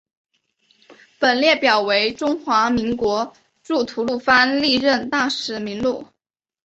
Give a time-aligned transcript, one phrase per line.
[1.19, 6.07] 本列表为中华民国驻吐瓦鲁历任大使名录。